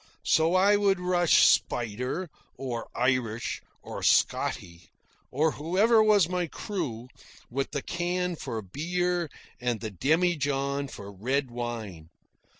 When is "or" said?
2.57-2.89, 3.83-4.01, 5.29-5.51